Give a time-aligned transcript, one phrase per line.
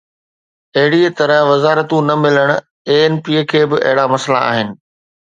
[0.77, 2.49] اهڙي طرح وزارتون نه ملن،
[2.89, 4.67] اي اين پي کي به اهڙا مسئلا آهن.